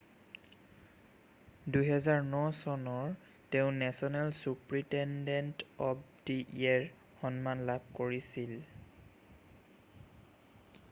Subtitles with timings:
[1.73, 3.11] 2009 চনৰ
[3.55, 6.87] তেওঁ national superintendent of the year
[7.19, 8.55] সন্মান লাভ কৰিছিল